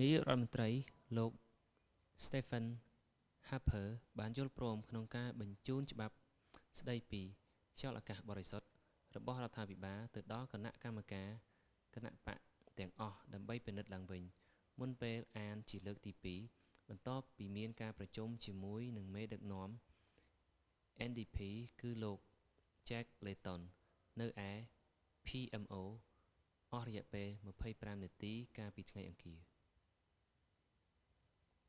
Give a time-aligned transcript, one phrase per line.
[0.04, 0.68] ាយករដ្ឋមន្រ្តី
[1.18, 1.32] លោក
[2.24, 2.66] stephen
[3.48, 6.14] harper ស្តេហ្វឹន ហាភើ បានយល់ព្រមក្នុងការបញ្ជូនច្បាប់
[6.80, 8.66] ស្តី​ពី 'clean air act ខ្យល់​អាកាស​បរិសុទ្ធ'
[9.16, 11.30] របស់​រដ្ឋាភិបាល ទៅដល់​គណៈកម្មាធិការ
[11.92, 12.42] ​គណបក្ស
[12.74, 14.22] ​ទាំងអស់ ដើម្បី​ពិនិត្យឡើងវិញ
[14.80, 16.40] មុនពេលអានជាលើកទីពីរ
[16.88, 19.70] បន្ទាប់ពីមានការប្រជុំជាមួយនឹងមេដឹកនាំ
[21.10, 21.38] ndp
[21.80, 22.18] គឺលោក
[22.88, 23.62] jack layton
[24.18, 24.52] ជែក ឡេតុន នៅឯ
[25.26, 25.74] pmo
[26.72, 27.28] អស់រយៈពេល
[27.66, 29.40] 25 នាទីកាលពី​ថ្ងៃ​អង្គារ។